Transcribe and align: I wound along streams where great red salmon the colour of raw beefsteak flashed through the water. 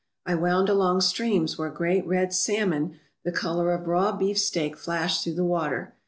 I 0.25 0.33
wound 0.33 0.67
along 0.67 1.01
streams 1.01 1.59
where 1.59 1.69
great 1.69 2.07
red 2.07 2.33
salmon 2.33 2.97
the 3.23 3.31
colour 3.31 3.71
of 3.71 3.85
raw 3.87 4.11
beefsteak 4.11 4.75
flashed 4.75 5.23
through 5.23 5.35
the 5.35 5.43
water. 5.45 5.93